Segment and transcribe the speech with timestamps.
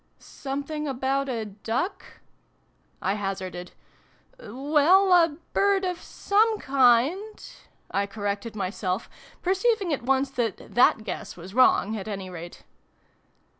[0.41, 2.21] "Something about a duck?"
[3.03, 3.73] I hazarded.
[4.39, 7.45] "Well, a bird of some kind?"
[7.91, 9.11] I corrected myself,
[9.43, 12.63] perceiving at once that that guess was wrong, at any rate.